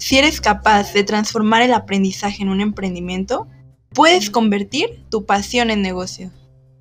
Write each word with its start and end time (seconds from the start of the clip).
Si 0.00 0.16
eres 0.16 0.40
capaz 0.40 0.92
de 0.92 1.02
transformar 1.02 1.62
el 1.62 1.74
aprendizaje 1.74 2.44
en 2.44 2.50
un 2.50 2.60
emprendimiento, 2.60 3.48
puedes 3.92 4.30
convertir 4.30 5.02
tu 5.10 5.26
pasión 5.26 5.70
en 5.70 5.82
negocio. 5.82 6.30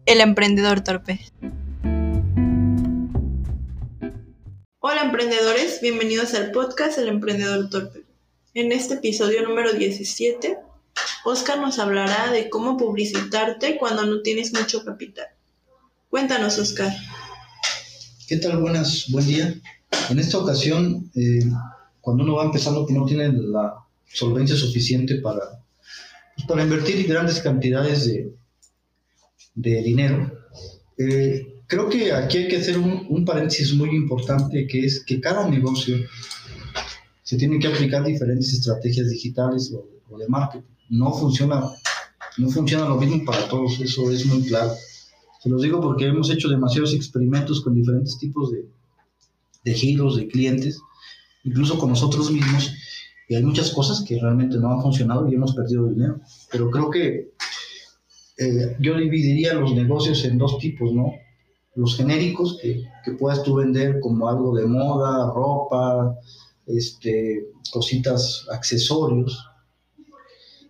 El 0.05 0.21
emprendedor 0.21 0.81
torpe. 0.81 1.19
Hola 4.79 5.01
emprendedores, 5.03 5.81
bienvenidos 5.81 6.35
al 6.35 6.51
podcast 6.51 6.99
El 6.99 7.07
emprendedor 7.07 7.71
torpe. 7.71 8.05
En 8.53 8.71
este 8.71 8.93
episodio 8.93 9.41
número 9.41 9.73
17, 9.73 10.59
Oscar 11.25 11.59
nos 11.59 11.79
hablará 11.79 12.31
de 12.31 12.51
cómo 12.51 12.77
publicitarte 12.77 13.77
cuando 13.79 14.05
no 14.05 14.21
tienes 14.21 14.53
mucho 14.53 14.85
capital. 14.85 15.25
Cuéntanos, 16.11 16.59
Oscar. 16.59 16.93
¿Qué 18.27 18.37
tal? 18.37 18.61
Buenas, 18.61 19.05
buen 19.09 19.25
día. 19.25 19.55
En 20.11 20.19
esta 20.19 20.37
ocasión, 20.37 21.11
eh, 21.15 21.39
cuando 22.07 22.23
uno 22.23 22.35
va 22.35 22.45
empezando 22.45 22.85
que 22.85 22.93
no 22.93 23.05
tiene 23.05 23.33
la 23.33 23.83
solvencia 24.05 24.55
suficiente 24.55 25.15
para, 25.15 25.41
pues, 26.37 26.47
para 26.47 26.63
invertir 26.63 27.05
grandes 27.05 27.41
cantidades 27.41 28.05
de, 28.05 28.33
de 29.55 29.81
dinero, 29.83 30.31
eh, 30.97 31.63
creo 31.67 31.89
que 31.89 32.13
aquí 32.13 32.37
hay 32.37 32.47
que 32.47 32.55
hacer 32.55 32.77
un, 32.77 33.25
paréntesis 33.25 33.73
muy 33.73 33.89
importante 33.89 34.65
que 34.67 34.85
es 34.85 35.03
que 35.03 35.19
cada 35.19 35.49
negocio 35.49 35.97
se 37.23 37.35
tiene 37.35 37.59
que 37.59 37.67
aplicar 37.67 38.05
diferentes 38.05 38.53
estrategias 38.53 39.09
digitales 39.09 39.73
o, 39.73 40.17
de 40.17 40.29
marketing. 40.29 40.65
No 40.89 41.11
funciona, 41.11 41.61
no 42.37 42.49
funciona 42.49 42.87
lo 42.87 42.95
mismo 42.95 43.25
para 43.25 43.49
todos, 43.49 43.81
eso 43.81 44.09
es 44.11 44.25
muy 44.27 44.43
claro. 44.47 44.71
Se 45.43 45.49
los 45.49 45.61
digo 45.61 45.81
porque 45.81 46.05
hemos 46.05 46.29
hecho 46.29 46.47
demasiados 46.47 46.93
experimentos 46.93 47.59
con 47.59 47.75
diferentes 47.75 48.17
tipos 48.17 48.53
de, 48.53 48.65
de 49.65 49.73
giros, 49.73 50.15
de 50.15 50.29
clientes, 50.29 50.79
incluso 51.47 51.79
con 51.79 51.89
nosotros 51.89 52.29
mismos, 52.29 52.73
y 53.29 53.35
hay 53.35 53.43
muchas 53.43 53.71
cosas 53.71 54.03
que 54.05 54.19
realmente 54.19 54.57
no 54.57 54.71
han 54.71 54.81
funcionado 54.81 55.27
y 55.27 55.35
hemos 55.35 55.55
perdido 55.55 55.87
dinero. 55.87 56.19
Pero 56.51 56.69
creo 56.69 56.89
que 56.89 57.31
eh, 58.37 58.75
yo 58.79 58.97
dividiría 58.97 59.53
los 59.53 59.73
negocios 59.73 60.23
en 60.25 60.37
dos 60.37 60.57
tipos, 60.59 60.93
¿no? 60.93 61.13
Los 61.75 61.95
genéricos, 61.95 62.59
que, 62.61 62.83
que, 63.03 63.11
puedas 63.13 63.43
tú 63.43 63.55
vender 63.55 63.99
como 63.99 64.27
algo 64.27 64.55
de 64.55 64.65
moda, 64.65 65.31
ropa, 65.33 66.17
este, 66.65 67.47
cositas, 67.71 68.45
accesorios, 68.51 69.45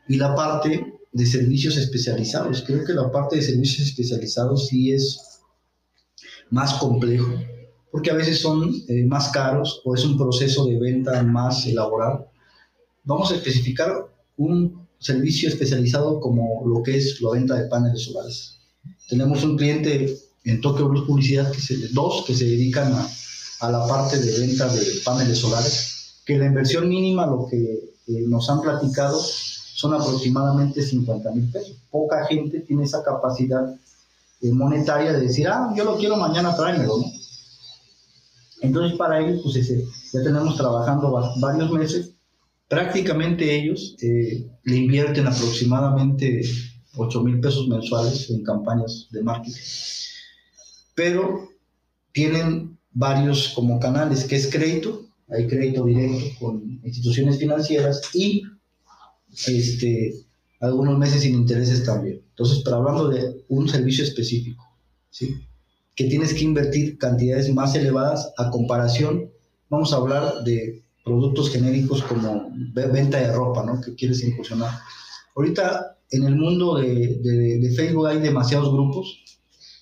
y 0.07 0.17
la 0.17 0.35
parte 0.35 0.93
de 1.11 1.25
servicios 1.25 1.77
especializados. 1.77 2.63
Creo 2.65 2.83
que 2.85 2.93
la 2.93 3.11
parte 3.11 3.37
de 3.37 3.41
servicios 3.41 3.87
especializados 3.87 4.67
sí 4.67 4.91
es 4.91 5.41
más 6.49 6.73
complejo 6.75 7.31
porque 7.91 8.11
a 8.11 8.15
veces 8.15 8.39
son 8.39 8.73
eh, 8.87 9.05
más 9.05 9.29
caros 9.29 9.81
o 9.85 9.95
es 9.95 10.03
un 10.05 10.17
proceso 10.17 10.65
de 10.65 10.77
venta 10.79 11.23
más 11.23 11.65
elaborado. 11.65 12.27
Vamos 13.03 13.31
a 13.31 13.35
especificar 13.35 14.07
un 14.37 14.87
servicio 14.99 15.49
especializado 15.49 16.19
como 16.19 16.63
lo 16.65 16.83
que 16.83 16.97
es 16.97 17.21
la 17.21 17.31
venta 17.31 17.55
de 17.55 17.67
paneles 17.67 18.03
solares. 18.03 18.57
Tenemos 19.09 19.43
un 19.43 19.57
cliente 19.57 20.17
en 20.43 20.61
Tokyo 20.61 20.87
Blue 20.87 21.05
Publicidad, 21.05 21.51
que 21.51 21.61
se, 21.61 21.87
dos 21.89 22.23
que 22.25 22.33
se 22.33 22.45
dedican 22.45 22.91
a, 22.93 23.07
a, 23.61 23.71
la 23.71 23.85
parte 23.87 24.17
de 24.19 24.39
venta 24.39 24.67
de 24.73 24.81
paneles 25.03 25.39
solares, 25.39 26.21
que 26.25 26.37
la 26.37 26.45
inversión 26.45 26.87
mínima, 26.87 27.25
lo 27.25 27.47
que 27.47 27.57
eh, 28.07 28.25
nos 28.27 28.49
han 28.49 28.61
platicado, 28.61 29.19
son 29.19 29.93
aproximadamente 29.93 30.81
50 30.81 31.31
mil 31.31 31.51
pesos. 31.51 31.75
Poca 31.91 32.25
gente 32.25 32.61
tiene 32.61 32.83
esa 32.83 33.03
capacidad 33.03 33.75
eh, 34.41 34.51
monetaria 34.51 35.13
de 35.13 35.21
decir, 35.21 35.47
ah, 35.47 35.73
yo 35.75 35.83
lo 35.83 35.97
quiero 35.97 36.15
mañana, 36.15 36.55
tráemelo, 36.55 36.97
¿no? 36.97 37.16
Entonces, 38.67 38.97
para 38.97 39.19
ellos, 39.19 39.41
pues 39.43 39.55
ese, 39.55 39.85
ya 40.13 40.23
tenemos 40.23 40.57
trabajando 40.57 41.11
varios 41.39 41.71
meses. 41.71 42.11
Prácticamente 42.67 43.55
ellos 43.55 43.95
eh, 44.01 44.45
le 44.63 44.75
invierten 44.75 45.25
aproximadamente 45.25 46.41
8 46.97 47.23
mil 47.23 47.39
pesos 47.39 47.67
mensuales 47.67 48.29
en 48.29 48.43
campañas 48.43 49.07
de 49.11 49.23
marketing. 49.23 49.61
Pero 50.95 51.49
tienen 52.11 52.77
varios 52.91 53.49
como 53.55 53.79
canales, 53.79 54.25
que 54.25 54.35
es 54.35 54.51
crédito, 54.51 55.05
hay 55.29 55.47
crédito 55.47 55.85
directo 55.85 56.25
con 56.39 56.81
instituciones 56.83 57.37
financieras 57.37 58.01
y 58.13 58.43
este, 59.47 60.25
algunos 60.59 60.97
meses 60.97 61.21
sin 61.21 61.35
intereses 61.35 61.85
también. 61.85 62.21
Entonces, 62.29 62.61
pero 62.65 62.77
hablando 62.77 63.07
de 63.07 63.45
un 63.47 63.69
servicio 63.69 64.03
específico, 64.03 64.63
¿sí? 65.09 65.46
Que 65.97 66.05
tienes 66.05 66.33
que 66.35 66.43
invertir 66.43 66.99
cantidades 66.99 67.51
más 67.51 67.73
elevadas 67.73 68.31
a 68.37 68.51
comparación, 68.51 69.31
vamos 69.67 69.91
a 69.91 69.97
hablar 69.97 70.43
de 70.43 70.83
productos 71.03 71.49
genéricos 71.49 72.03
como 72.03 72.51
venta 72.73 73.19
de 73.19 73.33
ropa, 73.33 73.65
¿no? 73.65 73.81
Que 73.81 73.95
quieres 73.95 74.23
incursionar. 74.23 74.71
Ahorita 75.35 75.97
en 76.11 76.23
el 76.25 76.35
mundo 76.35 76.75
de, 76.75 77.17
de, 77.59 77.71
Facebook 77.75 78.07
hay 78.07 78.19
demasiados 78.19 78.71
grupos 78.71 79.23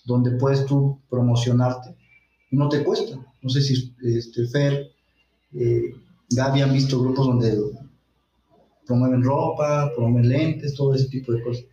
donde 0.06 0.32
puedes 0.38 0.66
tú 0.66 1.02
promocionarte 1.10 1.94
y 2.50 2.56
no 2.56 2.70
te 2.70 2.84
cuesta. 2.84 3.18
No 3.42 3.50
sé 3.50 3.62
si 3.62 3.94
este, 4.02 4.48
Fer, 4.48 4.92
eh, 5.54 5.94
Gaby 6.30 6.62
han 6.62 6.74
visto 6.74 7.02
grupos 7.02 7.28
donde 7.28 7.58
promueven 8.88 9.22
ropa, 9.22 9.92
promueven 9.94 10.30
lentes, 10.30 10.76
todo 10.76 10.94
ese 10.96 11.10
tipo 11.10 11.34
de 11.34 11.44
cosas. 11.44 11.66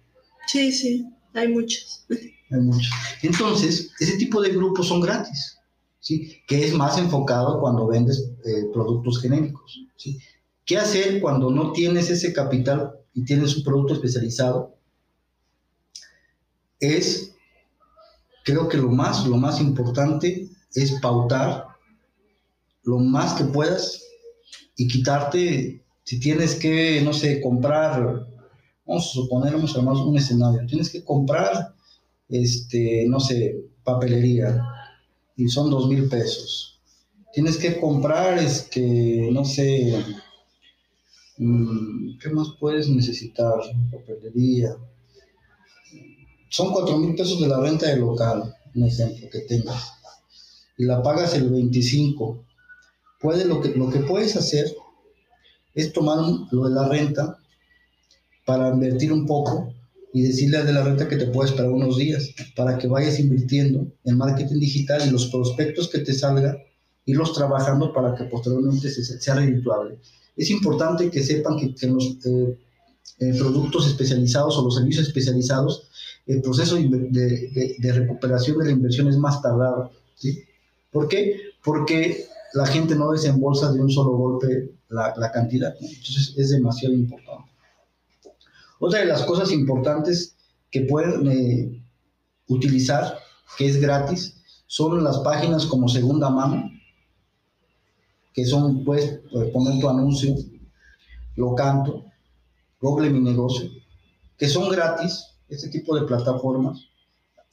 Sí, 0.49 0.73
sí, 0.73 1.07
hay 1.33 1.49
muchos. 1.49 2.05
Muchos. 2.61 2.91
Entonces, 3.23 3.91
ese 3.99 4.17
tipo 4.17 4.41
de 4.41 4.51
grupos 4.51 4.89
son 4.89 5.01
gratis, 5.01 5.59
¿sí? 6.01 6.41
Que 6.47 6.67
es 6.67 6.75
más 6.75 6.99
enfocado 6.99 7.61
cuando 7.61 7.87
vendes 7.87 8.31
eh, 8.45 8.67
productos 8.73 9.21
genéricos, 9.21 9.81
¿sí? 9.97 10.19
¿Qué 10.65 10.79
hacer 10.79 11.21
cuando 11.21 11.51
no 11.51 11.73
tienes 11.73 12.11
ese 12.11 12.33
capital 12.33 12.93
y 13.15 13.25
tienes 13.25 13.57
un 13.57 13.65
producto 13.65 13.95
especializado? 13.95 14.77
Es, 16.79 17.35
creo 18.45 18.69
que 18.69 18.77
lo 18.77 18.89
más, 18.89 19.27
lo 19.27 19.37
más 19.37 19.61
importante 19.61 20.49
es 20.75 20.93
pautar 21.01 21.73
lo 22.85 22.99
más 22.99 23.35
que 23.35 23.45
puedas 23.45 24.03
y 24.77 24.89
quitarte, 24.89 25.85
si 26.05 26.21
tienes 26.21 26.57
que, 26.57 27.01
no 27.03 27.13
sé, 27.13 27.41
comprar, 27.41 28.27
vamos 28.87 29.07
a 29.07 29.13
suponer, 29.13 29.53
vamos 29.53 29.77
a 29.77 30.05
un 30.05 30.17
escenario, 30.17 30.67
tienes 30.67 30.91
que 30.91 31.05
comprar 31.05 31.75
este, 32.33 33.05
no 33.07 33.21
sé, 33.21 33.63
papelería 33.85 34.65
y 35.37 35.49
son 35.49 35.71
dos 35.71 35.87
mil 35.87 36.09
pesos. 36.09 36.81
Tienes 37.33 37.59
que 37.59 37.79
comprar, 37.79 38.39
este, 38.39 39.29
no 39.31 39.45
sé, 39.45 40.03
mm, 41.37 42.19
¿qué 42.19 42.31
más 42.31 42.49
puedes 42.59 42.89
necesitar? 42.89 43.55
Papelería. 43.91 44.77
Son 46.49 46.73
cuatro 46.73 46.99
mil 46.99 47.15
pesos 47.15 47.41
de 47.41 47.49
la 47.49 47.61
renta 47.61 47.87
del 47.87 48.01
local, 48.01 48.55
un 48.75 48.85
ejemplo 48.85 49.29
que 49.31 49.41
tengas. 49.41 49.93
Y 50.79 50.85
la 50.85 51.03
pagas 51.03 51.35
el 51.35 51.51
25. 51.51 52.45
Puede, 53.21 53.45
lo, 53.45 53.61
que, 53.61 53.69
lo 53.71 53.91
que 53.91 54.01
puedes 54.01 54.37
hacer 54.37 54.75
es 55.75 55.93
tomar 55.93 56.19
lo 56.51 56.65
de 56.65 56.75
la 56.75 56.89
renta 56.89 57.39
para 58.45 58.71
invertir 58.71 59.13
un 59.13 59.27
poco 59.27 59.73
y 60.13 60.23
decirle 60.23 60.59
al 60.59 60.67
de 60.67 60.73
la 60.73 60.85
renta 60.85 61.09
que 61.09 61.17
te 61.17 61.27
puede 61.27 61.51
esperar 61.51 61.71
unos 61.71 61.97
días 61.97 62.31
para 62.55 62.77
que 62.77 62.87
vayas 62.87 63.19
invirtiendo 63.19 63.87
en 64.05 64.19
marketing 64.19 64.61
digital 64.61 65.03
y 65.07 65.11
los 65.11 65.27
prospectos 65.29 65.89
que 65.89 66.01
te 66.01 66.13
salgan, 66.13 66.59
irlos 67.07 67.33
trabajando 67.33 67.93
para 67.93 68.15
que 68.15 68.25
posteriormente 68.25 68.91
sea 68.91 69.35
redituable. 69.35 69.99
Es 70.37 70.51
importante 70.51 71.11
que 71.11 71.23
sepan 71.23 71.57
que, 71.59 71.75
en 71.87 71.95
los 71.95 72.19
eh, 72.27 72.59
eh, 73.21 73.35
productos 73.39 73.87
especializados 73.87 74.57
o 74.59 74.65
los 74.65 74.77
servicios 74.77 75.07
especializados, 75.07 75.89
el 76.27 76.43
proceso 76.43 76.77
de, 76.77 77.77
de, 77.79 77.93
recuperación 77.93 78.59
de 78.59 78.67
la 78.67 78.71
inversión 78.71 79.09
es 79.09 79.17
más 79.17 79.43
tardado. 79.43 79.91
¿sí? 80.15 80.43
¿Por 80.91 81.09
qué? 81.09 81.37
Porque 81.65 82.27
la 82.55 82.67
gente 82.67 82.95
no 82.95 83.11
desembolsa 83.11 83.73
de 83.73 83.81
un 83.81 83.91
solo 83.91 84.11
golpe 84.13 84.71
la, 84.91 85.15
la 85.17 85.33
cantidad. 85.33 85.75
Entonces 85.81 86.35
es 86.37 86.51
demasiado 86.51 86.95
importante. 86.95 87.52
Otra 88.85 88.99
de 88.99 89.07
las 89.07 89.23
cosas 89.23 89.53
importantes 89.53 90.35
que 90.69 90.81
pueden 90.81 91.31
eh, 91.31 91.85
utilizar, 92.49 93.17
que 93.57 93.67
es 93.67 93.81
gratis, 93.81 94.43
son 94.67 95.05
las 95.05 95.21
páginas 95.21 95.67
como 95.67 95.89
segunda 95.89 96.31
mano, 96.31 96.69
que 98.35 98.45
son, 98.45 98.83
puedes 98.83 99.21
poner 99.53 99.79
tu 99.81 99.89
anuncio, 99.89 100.35
lo 101.37 101.55
canto, 101.55 102.07
Google 102.81 103.11
Mi 103.11 103.21
Negocio, 103.21 103.71
que 104.37 104.49
son 104.49 104.69
gratis, 104.69 105.27
este 105.49 105.69
tipo 105.69 105.95
de 105.95 106.05
plataformas. 106.05 106.81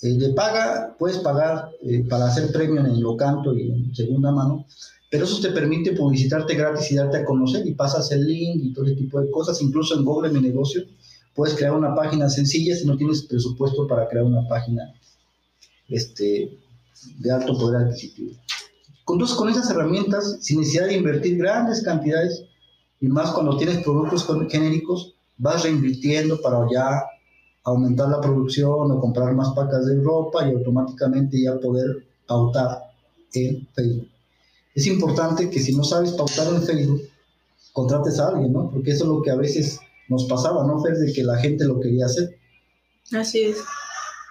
Eh, 0.01 0.33
paga, 0.35 0.95
puedes 0.97 1.19
pagar 1.19 1.69
eh, 1.83 2.07
para 2.09 2.25
hacer 2.25 2.51
premio 2.51 2.83
en 2.83 3.03
lo 3.03 3.15
canto 3.15 3.53
y 3.53 3.69
en 3.69 3.93
segunda 3.93 4.31
mano, 4.31 4.65
pero 5.11 5.25
eso 5.25 5.39
te 5.39 5.51
permite 5.51 5.91
publicitarte 5.91 6.55
gratis 6.55 6.91
y 6.91 6.95
darte 6.95 7.17
a 7.17 7.25
conocer 7.25 7.67
y 7.67 7.75
pasas 7.75 8.11
el 8.13 8.25
link 8.25 8.63
y 8.63 8.73
todo 8.73 8.85
ese 8.85 8.95
tipo 8.95 9.21
de 9.21 9.29
cosas, 9.29 9.61
incluso 9.61 9.95
en 9.95 10.03
Google 10.03 10.31
Mi 10.31 10.41
Negocio 10.41 10.83
Puedes 11.39 11.55
crear 11.55 11.71
una 11.71 11.95
página 11.95 12.29
sencilla 12.29 12.75
si 12.75 12.85
no 12.85 12.97
tienes 12.97 13.21
presupuesto 13.23 13.87
para 13.87 14.09
crear 14.09 14.25
una 14.25 14.45
página 14.49 14.93
este, 15.87 16.59
de 17.17 17.31
alto 17.31 17.57
poder 17.57 17.83
adquisitivo. 17.83 18.31
Entonces, 19.07 19.37
con 19.37 19.47
esas 19.47 19.69
herramientas, 19.69 20.39
sin 20.41 20.59
necesidad 20.59 20.87
de 20.87 20.97
invertir 20.97 21.37
grandes 21.37 21.81
cantidades, 21.81 22.43
Y 22.99 23.07
más 23.07 23.31
cuando 23.31 23.55
tienes 23.55 23.81
productos 23.85 24.27
genéricos, 24.51 25.15
vas 25.37 25.63
reinvirtiendo 25.63 26.41
para 26.41 26.67
ya 26.69 27.05
aumentar 27.63 28.09
la 28.09 28.19
producción 28.19 28.91
o 28.91 28.99
comprar 28.99 29.33
más 29.33 29.53
pacas 29.53 29.85
de 29.85 29.95
ropa 30.01 30.45
y 30.45 30.51
automáticamente 30.51 31.41
ya 31.41 31.57
poder 31.57 32.05
pautar 32.27 32.91
en 33.33 33.65
Facebook. 33.73 34.09
Es 34.75 34.85
importante 34.87 35.49
que 35.49 35.61
si 35.61 35.73
no 35.73 35.85
sabes 35.85 36.11
pautar 36.11 36.53
en 36.53 36.63
Facebook, 36.63 37.03
contrates 37.71 38.19
a 38.19 38.27
alguien, 38.27 38.51
¿no? 38.51 38.69
Porque 38.69 38.91
eso 38.91 39.05
es 39.05 39.09
lo 39.09 39.21
que 39.21 39.31
a 39.31 39.37
veces 39.37 39.79
nos 40.09 40.25
pasaba, 40.25 40.65
¿no, 40.65 40.81
Fer? 40.81 40.97
De 40.97 41.13
que 41.13 41.23
la 41.23 41.37
gente 41.37 41.65
lo 41.65 41.79
quería 41.79 42.05
hacer. 42.05 42.37
Así 43.13 43.41
es. 43.41 43.57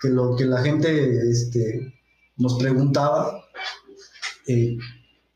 Que 0.03 0.09
lo 0.11 0.37
que 0.37 0.45
la 0.45 0.61
gente 0.63 1.31
este, 1.31 1.93
nos 2.37 2.59
preguntaba 2.59 3.45
eh, 4.47 4.77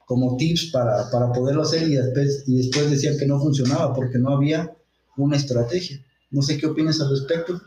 como 0.05 0.37
tips 0.37 0.71
para, 0.73 1.11
para, 1.11 1.33
poderlo 1.33 1.62
hacer 1.62 1.89
y 1.89 1.94
después, 1.94 2.44
y 2.47 2.59
después 2.59 2.91
decían 2.91 3.19
que 3.19 3.27
no 3.27 3.41
funcionaba 3.41 3.94
porque 3.94 4.19
no 4.19 4.31
había 4.31 4.77
una 5.17 5.37
estrategia. 5.37 6.05
No 6.31 6.43
sé 6.43 6.59
qué 6.59 6.67
opinas 6.67 7.00
al 7.00 7.11
respecto. 7.11 7.61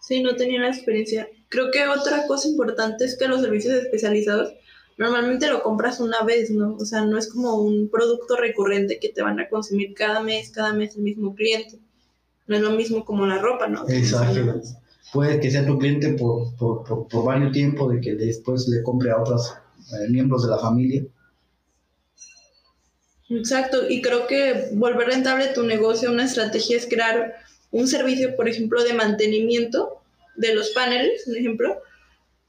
Sí, 0.00 0.22
no 0.22 0.36
tenía 0.36 0.60
la 0.60 0.68
experiencia. 0.68 1.28
Creo 1.48 1.70
que 1.70 1.86
otra 1.86 2.26
cosa 2.26 2.48
importante 2.48 3.04
es 3.04 3.16
que 3.18 3.28
los 3.28 3.40
servicios 3.40 3.74
especializados 3.74 4.52
normalmente 4.98 5.48
lo 5.48 5.62
compras 5.62 6.00
una 6.00 6.22
vez, 6.22 6.50
¿no? 6.50 6.76
O 6.76 6.84
sea, 6.84 7.04
no 7.04 7.18
es 7.18 7.28
como 7.32 7.56
un 7.56 7.88
producto 7.88 8.36
recurrente 8.36 8.98
que 8.98 9.10
te 9.10 9.22
van 9.22 9.40
a 9.40 9.48
consumir 9.48 9.94
cada 9.94 10.22
mes, 10.22 10.50
cada 10.50 10.72
mes 10.72 10.96
el 10.96 11.02
mismo 11.02 11.34
cliente. 11.34 11.78
No 12.46 12.56
es 12.56 12.62
lo 12.62 12.70
mismo 12.70 13.04
como 13.04 13.26
la 13.26 13.38
ropa, 13.38 13.66
¿no? 13.66 13.88
Exacto. 13.88 14.60
Puede 15.12 15.40
que 15.40 15.50
sea 15.50 15.66
tu 15.66 15.78
cliente 15.78 16.14
por, 16.14 16.54
por, 16.56 17.08
por, 17.08 17.24
varios 17.24 17.52
tiempos, 17.52 17.92
de 17.92 18.00
que 18.00 18.14
después 18.14 18.68
le 18.68 18.82
compre 18.82 19.10
a 19.10 19.20
otros 19.20 19.54
eh, 19.92 20.10
miembros 20.10 20.42
de 20.42 20.50
la 20.50 20.58
familia. 20.58 21.04
Exacto, 23.28 23.88
y 23.88 24.02
creo 24.02 24.26
que 24.26 24.68
volver 24.72 25.08
rentable 25.08 25.48
tu 25.48 25.64
negocio, 25.64 26.10
una 26.10 26.24
estrategia 26.24 26.76
es 26.76 26.86
crear 26.86 27.34
un 27.70 27.88
servicio, 27.88 28.36
por 28.36 28.48
ejemplo, 28.48 28.82
de 28.84 28.94
mantenimiento 28.94 30.00
de 30.36 30.54
los 30.54 30.70
paneles, 30.70 31.26
un 31.26 31.36
ejemplo, 31.36 31.78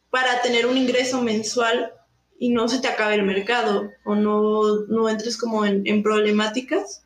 para 0.10 0.42
tener 0.42 0.66
un 0.68 0.78
ingreso 0.78 1.22
mensual 1.22 1.92
y 2.40 2.50
no 2.50 2.68
se 2.68 2.80
te 2.80 2.88
acabe 2.88 3.16
el 3.16 3.24
mercado 3.24 3.92
o 4.06 4.16
no, 4.16 4.86
no 4.88 5.10
entres 5.10 5.38
como 5.38 5.66
en, 5.66 5.86
en 5.88 6.04
problemáticas 6.04 7.04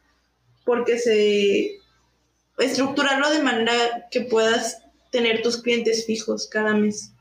porque 0.65 0.97
se 0.97 1.80
estructurarlo 2.61 3.29
de 3.29 3.43
manera 3.43 4.07
que 4.11 4.21
puedas 4.21 4.83
tener 5.11 5.41
tus 5.41 5.61
clientes 5.61 6.05
fijos 6.05 6.47
cada 6.47 6.73
mes. 6.73 7.11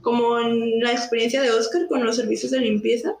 Como 0.00 0.38
en 0.38 0.80
la 0.80 0.92
experiencia 0.92 1.42
de 1.42 1.50
Oscar 1.50 1.86
con 1.88 2.04
los 2.04 2.16
servicios 2.16 2.52
de 2.52 2.60
limpieza, 2.60 3.14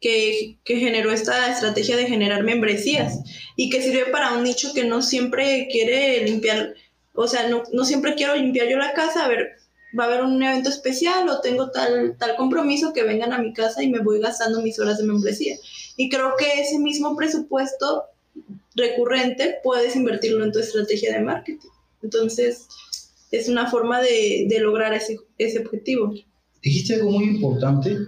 que, 0.00 0.58
que, 0.64 0.76
generó 0.76 1.10
esta 1.10 1.50
estrategia 1.50 1.96
de 1.96 2.06
generar 2.06 2.44
membresías 2.44 3.18
y 3.56 3.68
que 3.68 3.82
sirve 3.82 4.06
para 4.12 4.32
un 4.32 4.44
nicho 4.44 4.72
que 4.72 4.84
no 4.84 5.02
siempre 5.02 5.66
quiere 5.70 6.24
limpiar, 6.24 6.74
o 7.14 7.26
sea, 7.26 7.48
no, 7.48 7.64
no 7.72 7.84
siempre 7.84 8.14
quiero 8.14 8.36
limpiar 8.36 8.68
yo 8.68 8.78
la 8.78 8.92
casa, 8.92 9.24
a 9.24 9.28
ver, 9.28 9.56
va 9.98 10.04
a 10.04 10.06
haber 10.06 10.22
un 10.22 10.42
evento 10.42 10.68
especial 10.68 11.28
o 11.28 11.40
tengo 11.40 11.70
tal, 11.70 12.16
tal 12.18 12.36
compromiso 12.36 12.92
que 12.92 13.02
vengan 13.02 13.32
a 13.32 13.38
mi 13.38 13.52
casa 13.52 13.82
y 13.82 13.90
me 13.90 14.00
voy 14.00 14.20
gastando 14.20 14.62
mis 14.62 14.78
horas 14.78 14.98
de 14.98 15.04
membresía. 15.04 15.56
Y 15.96 16.08
creo 16.08 16.34
que 16.38 16.60
ese 16.60 16.78
mismo 16.78 17.16
presupuesto 17.16 18.04
recurrente 18.78 19.56
puedes 19.62 19.96
invertirlo 19.96 20.44
en 20.44 20.52
tu 20.52 20.60
estrategia 20.60 21.12
de 21.12 21.20
marketing. 21.20 21.68
Entonces, 22.02 22.66
es 23.30 23.48
una 23.48 23.70
forma 23.70 24.00
de, 24.00 24.46
de 24.48 24.60
lograr 24.60 24.94
ese, 24.94 25.18
ese 25.36 25.58
objetivo. 25.58 26.14
Dijiste 26.62 26.94
algo 26.94 27.10
muy 27.10 27.24
importante, 27.24 27.98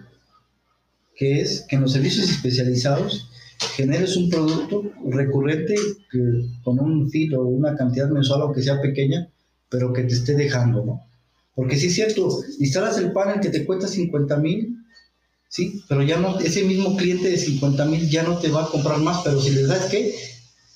que 1.14 1.40
es 1.40 1.66
que 1.68 1.76
en 1.76 1.82
los 1.82 1.92
servicios 1.92 2.30
especializados 2.30 3.28
generes 3.76 4.16
un 4.16 4.30
producto 4.30 4.90
recurrente 5.06 5.74
con 6.64 6.80
un 6.80 7.10
fee 7.10 7.34
o 7.34 7.42
una 7.42 7.76
cantidad 7.76 8.08
mensual, 8.08 8.42
aunque 8.42 8.62
sea 8.62 8.80
pequeña, 8.80 9.28
pero 9.68 9.92
que 9.92 10.02
te 10.02 10.14
esté 10.14 10.34
dejando, 10.34 10.84
¿no? 10.84 11.06
Porque 11.54 11.76
sí 11.76 11.88
es 11.88 11.94
cierto, 11.94 12.42
instalas 12.58 12.96
el 12.98 13.12
panel 13.12 13.40
que 13.40 13.50
te 13.50 13.66
cuesta 13.66 13.86
50 13.86 14.36
mil, 14.38 14.78
¿sí? 15.48 15.82
Pero 15.88 16.02
ya 16.02 16.18
no, 16.18 16.38
ese 16.40 16.64
mismo 16.64 16.96
cliente 16.96 17.28
de 17.28 17.36
50 17.36 17.84
mil 17.84 18.08
ya 18.08 18.22
no 18.22 18.38
te 18.38 18.48
va 18.48 18.64
a 18.64 18.68
comprar 18.68 18.98
más, 18.98 19.20
pero 19.22 19.40
si 19.40 19.50
le 19.50 19.64
das 19.64 19.86
que, 19.86 20.14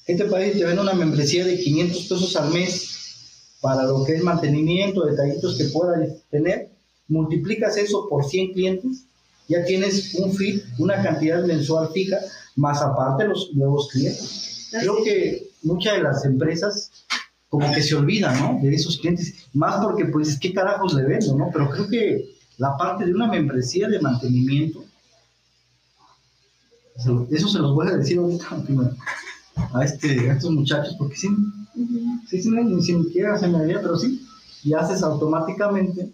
¿qué 0.06 0.14
te 0.14 0.24
parece? 0.24 0.58
Te 0.58 0.64
ven 0.64 0.78
una 0.78 0.94
membresía 0.94 1.44
de 1.44 1.58
500 1.58 2.02
pesos 2.02 2.36
al 2.36 2.52
mes 2.52 3.56
para 3.60 3.84
lo 3.84 4.04
que 4.04 4.14
es 4.14 4.22
mantenimiento, 4.22 5.06
detallitos 5.06 5.56
que 5.56 5.64
puedas 5.66 6.08
tener, 6.30 6.70
multiplicas 7.08 7.76
eso 7.76 8.06
por 8.08 8.24
100 8.24 8.52
clientes, 8.52 9.04
ya 9.48 9.64
tienes 9.64 10.14
un 10.16 10.32
fee, 10.34 10.62
una 10.78 11.02
cantidad 11.02 11.42
mensual 11.44 11.90
fija, 11.92 12.18
más 12.56 12.82
aparte 12.82 13.24
los 13.24 13.54
nuevos 13.54 13.88
clientes. 13.88 14.68
Creo 14.70 15.02
que 15.02 15.50
muchas 15.62 15.96
de 15.96 16.02
las 16.02 16.24
empresas 16.24 16.90
como 17.48 17.72
que 17.72 17.82
se 17.82 17.94
olvida, 17.94 18.34
¿no? 18.34 18.58
De 18.60 18.74
esos 18.74 18.98
clientes, 18.98 19.32
más 19.52 19.82
porque 19.82 20.06
pues, 20.06 20.38
¿qué 20.38 20.52
carajos 20.52 20.92
le 20.94 21.04
vendo, 21.04 21.36
no? 21.36 21.50
Pero 21.52 21.70
creo 21.70 21.88
que 21.88 22.34
la 22.58 22.76
parte 22.76 23.06
de 23.06 23.14
una 23.14 23.28
membresía 23.28 23.88
de 23.88 24.00
mantenimiento, 24.00 24.84
eso 26.96 27.48
se 27.48 27.58
los 27.58 27.74
voy 27.74 27.88
a 27.88 27.96
decir 27.96 28.18
ahorita 28.18 28.64
a, 29.74 29.84
este, 29.84 30.30
a 30.30 30.34
estos 30.34 30.50
muchachos, 30.52 30.94
porque 30.98 31.16
sí, 31.16 31.28
sí, 32.28 32.42
sí, 32.42 32.50
ni 32.50 32.82
siquiera 32.82 33.36
se 33.36 33.48
me 33.48 33.58
haría, 33.58 33.80
pero 33.82 33.98
sí, 33.98 34.24
y 34.62 34.72
haces 34.72 35.02
automáticamente. 35.02 36.10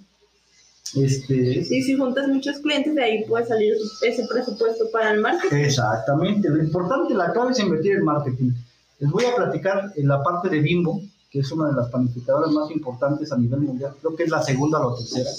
Este, 0.96 1.64
sí, 1.64 1.82
si 1.82 1.96
juntas 1.96 2.26
muchos 2.28 2.58
clientes, 2.58 2.94
de 2.94 3.04
ahí 3.04 3.24
puede 3.28 3.46
salir 3.46 3.74
ese 4.02 4.26
presupuesto 4.26 4.90
para 4.90 5.12
el 5.12 5.20
marketing. 5.20 5.56
Exactamente, 5.56 6.48
lo 6.48 6.62
importante, 6.62 7.14
la 7.14 7.32
clave 7.32 7.52
es 7.52 7.60
invertir 7.60 7.96
en 7.96 8.04
marketing. 8.04 8.50
Les 8.98 9.10
voy 9.10 9.24
a 9.24 9.36
platicar 9.36 9.92
en 9.94 10.08
la 10.08 10.22
parte 10.22 10.48
de 10.48 10.60
Bimbo, 10.60 11.00
que 11.30 11.40
es 11.40 11.52
una 11.52 11.68
de 11.68 11.76
las 11.76 11.90
panificadoras 11.90 12.50
más 12.50 12.70
importantes 12.70 13.30
a 13.30 13.36
nivel 13.38 13.60
mundial, 13.60 13.94
creo 14.00 14.16
que 14.16 14.24
es 14.24 14.30
la 14.30 14.42
segunda 14.42 14.84
o 14.84 14.90
la 14.90 14.96
tercera. 14.96 15.30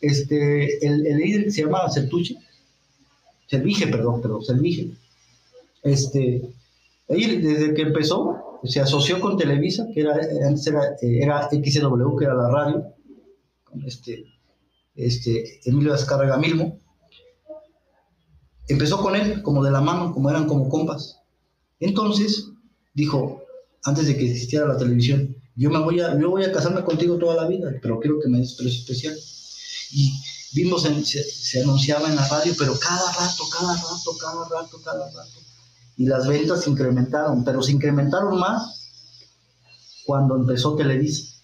Este, 0.00 0.86
el, 0.86 1.06
el 1.06 1.16
líder 1.16 1.50
se 1.50 1.62
llama 1.62 1.90
Certuche, 1.90 2.36
Servige, 3.48 3.86
perdón, 3.88 4.20
pero 4.22 4.42
Servige. 4.42 4.90
Este, 5.82 6.42
desde 7.08 7.74
que 7.74 7.82
empezó, 7.82 8.60
se 8.64 8.80
asoció 8.80 9.20
con 9.20 9.36
Televisa, 9.36 9.86
que 9.92 10.00
era, 10.00 10.16
era, 10.16 10.54
era 11.00 11.48
XW, 11.50 12.16
que 12.16 12.24
era 12.24 12.34
la 12.34 12.48
radio, 12.48 12.94
con 13.64 13.82
este, 13.84 14.24
este 14.94 15.60
Emilio 15.68 15.92
Azcárraga 15.92 16.38
Milmo. 16.38 16.78
Empezó 18.68 19.02
con 19.02 19.14
él, 19.16 19.42
como 19.42 19.62
de 19.62 19.70
la 19.70 19.82
mano, 19.82 20.12
como 20.12 20.30
eran 20.30 20.46
como 20.46 20.68
compas. 20.68 21.20
Entonces, 21.80 22.48
dijo, 22.94 23.44
antes 23.84 24.06
de 24.06 24.16
que 24.16 24.30
existiera 24.30 24.66
la 24.66 24.76
televisión. 24.76 25.36
Yo 25.56 25.70
me 25.70 25.78
voy 25.78 26.00
a, 26.00 26.18
yo 26.18 26.30
voy 26.30 26.44
a 26.44 26.52
casarme 26.52 26.82
contigo 26.82 27.16
toda 27.18 27.36
la 27.36 27.46
vida, 27.46 27.70
pero 27.80 28.00
quiero 28.00 28.18
que 28.20 28.28
me 28.28 28.38
des 28.38 28.54
precio 28.54 28.80
especial. 28.80 29.16
Y 29.92 30.12
vimos, 30.52 30.82
se, 30.82 31.22
se, 31.22 31.62
anunciaba 31.62 32.08
en 32.08 32.16
la 32.16 32.26
radio, 32.26 32.52
pero 32.58 32.76
cada 32.78 33.12
rato, 33.12 33.44
cada 33.50 33.74
rato, 33.76 34.16
cada 34.18 34.48
rato, 34.48 34.80
cada 34.82 35.06
rato. 35.06 35.43
Y 35.96 36.06
las 36.06 36.26
ventas 36.26 36.64
se 36.64 36.70
incrementaron, 36.70 37.44
pero 37.44 37.62
se 37.62 37.72
incrementaron 37.72 38.38
más 38.38 38.90
cuando 40.06 40.36
empezó 40.36 40.74
Televisa. 40.74 41.34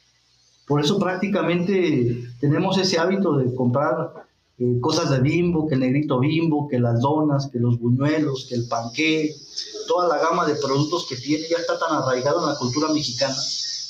Por 0.66 0.80
eso 0.80 0.98
prácticamente 0.98 2.28
tenemos 2.40 2.78
ese 2.78 2.98
hábito 2.98 3.36
de 3.36 3.54
comprar 3.54 4.12
eh, 4.58 4.78
cosas 4.80 5.10
de 5.10 5.20
bimbo, 5.20 5.66
que 5.66 5.74
el 5.74 5.80
negrito 5.80 6.20
bimbo, 6.20 6.68
que 6.68 6.78
las 6.78 7.00
donas, 7.00 7.48
que 7.48 7.58
los 7.58 7.80
buñuelos, 7.80 8.46
que 8.48 8.56
el 8.56 8.68
panqué, 8.68 9.34
toda 9.88 10.06
la 10.06 10.18
gama 10.22 10.46
de 10.46 10.54
productos 10.56 11.06
que 11.08 11.16
tiene 11.16 11.48
ya 11.48 11.56
está 11.56 11.78
tan 11.78 11.96
arraigado 11.96 12.40
en 12.40 12.52
la 12.52 12.58
cultura 12.58 12.92
mexicana, 12.92 13.34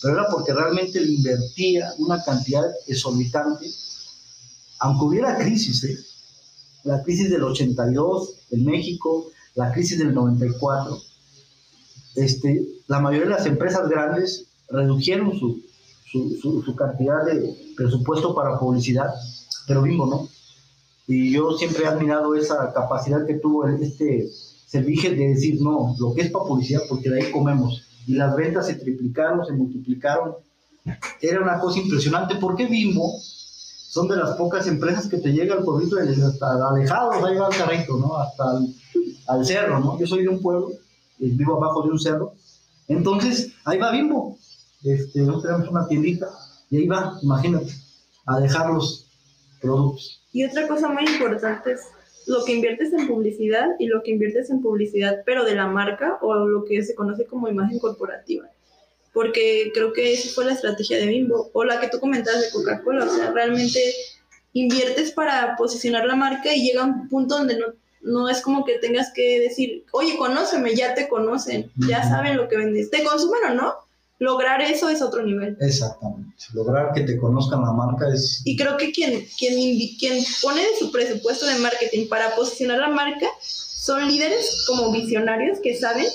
pero 0.01 0.15
era 0.15 0.29
porque 0.31 0.55
realmente 0.55 1.01
le 1.01 1.13
invertía 1.13 1.93
una 1.99 2.23
cantidad 2.23 2.65
exorbitante, 2.87 3.71
aunque 4.79 5.05
hubiera 5.05 5.37
crisis, 5.37 5.85
¿eh? 5.85 5.99
la 6.85 7.03
crisis 7.03 7.31
del 7.31 7.43
82 7.43 8.35
en 8.53 8.65
México, 8.65 9.29
la 9.55 9.73
crisis 9.73 9.99
del 9.99 10.15
94, 10.15 10.99
este, 12.17 12.67
la 12.87 13.01
mayoría 13.01 13.29
de 13.29 13.35
las 13.35 13.47
empresas 13.47 13.89
grandes 13.89 14.47
redujeron 14.69 15.39
su, 15.39 15.63
su, 16.11 16.63
su 16.65 16.77
cantidad 16.77 17.25
de 17.25 17.73
presupuesto 17.77 18.35
para 18.35 18.59
publicidad, 18.59 19.11
pero 19.67 19.83
Bimbo 19.83 20.07
no 20.07 20.29
y 21.13 21.33
yo 21.33 21.59
siempre 21.59 21.83
he 21.83 21.89
admirado 21.89 22.37
esa 22.37 22.73
capacidad 22.73 23.27
que 23.27 23.35
tuvo 23.35 23.67
este 23.67 24.31
servicio 24.65 25.11
de 25.11 25.31
decir, 25.31 25.61
no, 25.61 25.97
lo 25.99 26.15
que 26.15 26.21
es 26.21 26.31
para 26.31 26.45
publicidad, 26.45 26.83
porque 26.89 27.11
de 27.11 27.21
ahí 27.21 27.33
comemos. 27.33 27.83
Y 28.07 28.15
las 28.15 28.37
ventas 28.37 28.69
se 28.69 28.75
triplicaron, 28.75 29.45
se 29.45 29.53
multiplicaron. 29.53 30.37
Era 31.21 31.41
una 31.41 31.59
cosa 31.59 31.81
impresionante. 31.81 32.37
¿Por 32.37 32.55
qué 32.55 32.67
Bimbo? 32.67 33.19
Son 33.19 34.07
de 34.07 34.19
las 34.19 34.37
pocas 34.37 34.69
empresas 34.69 35.09
que 35.09 35.17
te 35.17 35.33
llega 35.33 35.57
al 35.57 35.65
pueblito 35.65 35.97
hasta 35.99 36.69
alejados, 36.71 37.17
va 37.21 37.27
a 37.27 37.31
llegar 37.33 37.53
al 37.53 37.59
carrito, 37.59 37.99
¿no? 37.99 38.17
Hasta 38.17 38.45
al 39.31 39.47
cerro, 39.47 39.79
¿no? 39.79 39.99
Yo 39.99 40.07
soy 40.07 40.23
de 40.23 40.29
un 40.29 40.43
pueblo, 40.43 40.73
vivo 41.19 41.57
abajo 41.57 41.83
de 41.83 41.91
un 41.91 41.99
cerro. 41.99 42.35
Entonces, 42.89 43.53
ahí 43.65 43.79
va 43.79 43.93
Bimbo. 43.93 44.37
Este, 44.83 45.21
tenemos 45.21 45.69
una 45.69 45.87
tiendita 45.87 46.29
y 46.71 46.79
ahí 46.79 46.87
va, 46.87 47.19
imagínate, 47.23 47.71
a 48.27 48.41
dejar 48.41 48.71
los 48.71 49.07
productos. 49.61 50.23
Y 50.33 50.45
otra 50.45 50.67
cosa 50.67 50.89
muy 50.89 51.05
importante 51.07 51.73
es 51.73 51.81
lo 52.27 52.45
que 52.45 52.55
inviertes 52.55 52.93
en 52.93 53.07
publicidad 53.07 53.67
y 53.79 53.87
lo 53.87 54.03
que 54.03 54.13
inviertes 54.13 54.51
en 54.51 54.63
publicidad, 54.63 55.23
pero 55.25 55.45
de 55.45 55.55
la 55.55 55.67
marca 55.67 56.19
o 56.23 56.35
lo 56.35 56.65
que 56.65 56.83
se 56.83 56.95
conoce 56.95 57.27
como 57.27 57.49
imagen 57.49 57.79
corporativa. 57.79 58.49
Porque 59.13 59.71
creo 59.75 59.93
que 59.93 60.13
esa 60.13 60.33
fue 60.35 60.45
la 60.45 60.53
estrategia 60.53 60.99
de 60.99 61.07
Bimbo, 61.07 61.51
o 61.53 61.65
la 61.65 61.81
que 61.81 61.89
tú 61.89 61.99
comentabas 61.99 62.41
de 62.41 62.51
Coca-Cola, 62.51 63.05
o 63.05 63.09
sea, 63.09 63.33
realmente 63.33 63.81
inviertes 64.53 65.13
para 65.13 65.57
posicionar 65.57 66.07
la 66.07 66.17
marca 66.17 66.55
y 66.55 66.65
llega 66.65 66.85
un 66.85 67.09
punto 67.09 67.37
donde 67.39 67.59
no, 67.59 67.67
no 68.03 68.29
es 68.29 68.41
como 68.41 68.65
que 68.65 68.79
tengas 68.79 69.13
que 69.13 69.41
decir, 69.41 69.85
oye, 69.93 70.17
conóceme, 70.17 70.75
ya 70.75 70.95
te 70.95 71.09
conocen, 71.09 71.71
ya 71.89 72.03
saben 72.03 72.37
lo 72.37 72.49
que 72.49 72.57
vendes, 72.57 72.91
te 72.91 73.05
consumen 73.05 73.41
o 73.51 73.55
no, 73.55 73.75
lograr 74.19 74.63
eso 74.63 74.89
es 74.89 75.03
otro 75.03 75.23
nivel. 75.23 75.57
Exactamente. 75.61 76.31
Lograr 76.53 76.93
que 76.95 77.03
te 77.03 77.19
conozcan 77.19 77.63
la 77.63 77.73
marca 77.73 78.07
es... 78.13 78.43
Y 78.45 78.57
creo 78.57 78.77
que 78.77 78.93
quien, 78.93 79.27
quien, 79.39 79.79
quien 79.99 80.25
pone 80.43 80.61
de 80.61 80.77
su 80.79 80.93
presupuesto 80.93 81.47
de 81.47 81.57
marketing 81.57 82.09
para 82.09 82.35
posicionar 82.37 82.79
la 82.79 82.89
marca 82.89 83.27
son 83.41 84.07
líderes 84.07 84.65
como 84.67 84.93
visionarios 84.93 85.59
que 85.61 85.75
saben 85.77 86.07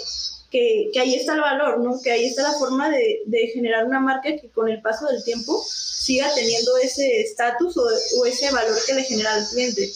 que, 0.52 0.90
que 0.94 1.00
ahí 1.00 1.16
está 1.16 1.34
el 1.34 1.42
valor, 1.42 1.80
¿no? 1.80 2.00
Que 2.02 2.12
ahí 2.12 2.26
está 2.26 2.44
la 2.44 2.54
forma 2.54 2.90
de, 2.90 3.24
de, 3.26 3.48
generar 3.48 3.86
una 3.86 4.00
marca 4.00 4.30
que 4.40 4.50
con 4.54 4.70
el 4.70 4.82
paso 4.82 5.08
del 5.08 5.24
tiempo 5.24 5.62
siga 5.68 6.28
teniendo 6.34 6.78
ese 6.78 7.22
estatus 7.22 7.76
o, 7.76 7.88
o, 8.20 8.26
ese 8.26 8.52
valor 8.52 8.78
que 8.86 8.94
le 8.94 9.04
genera 9.04 9.34
al 9.34 9.48
cliente. 9.48 9.92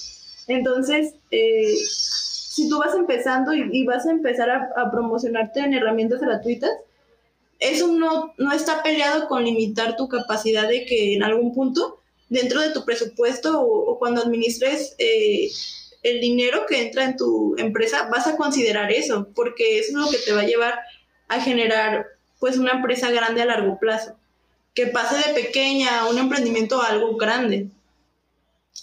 Entonces, 0.50 1.14
eh, 1.32 1.76
si 1.76 2.68
tú 2.68 2.80
vas 2.80 2.96
empezando 2.96 3.54
y, 3.54 3.86
vas 3.86 4.06
a 4.06 4.12
empezar 4.12 4.50
a, 4.50 4.92
promocionarte 4.92 5.60
en 5.60 5.74
herramientas 5.74 6.20
gratuitas, 6.20 6.72
eso 7.60 7.88
no, 7.90 8.34
no 8.38 8.52
está 8.52 8.82
peleado 8.84 9.28
con 9.28 9.44
limitar 9.44 9.96
tu 9.96 10.08
capacidad 10.10 10.68
de 10.68 10.86
que 10.86 11.14
en 11.14 11.24
algún 11.24 11.54
punto, 11.54 12.00
dentro 12.30 12.62
de 12.62 12.72
tu 12.72 12.84
presupuesto 12.84 13.62
o, 13.62 13.92
o 13.92 14.00
cuando 14.00 14.22
administres 14.22 14.96
eh, 14.98 15.50
el 16.04 16.20
dinero 16.20 16.66
que 16.68 16.82
entra 16.82 17.06
en 17.06 17.16
tu 17.16 17.56
empresa, 17.58 18.10
vas 18.10 18.26
a 18.28 18.36
considerar 18.36 18.92
eso, 18.92 19.30
porque 19.36 19.80
eso 19.80 19.92
es 19.92 20.06
lo 20.06 20.10
que 20.10 20.18
te 20.18 20.34
va 20.34 20.42
a 20.42 20.48
llevar 20.48 20.80
a 21.28 21.42
generar 21.42 22.08
pues 22.40 22.58
una 22.58 22.72
empresa 22.72 23.12
grande 23.12 23.42
a 23.42 23.46
largo 23.46 23.78
plazo, 23.78 24.16
que 24.74 24.88
pase 24.88 25.16
de 25.16 25.42
pequeña 25.42 26.00
a 26.00 26.10
un 26.10 26.18
emprendimiento 26.18 26.82
a 26.82 26.88
algo 26.88 27.18
grande. 27.18 27.68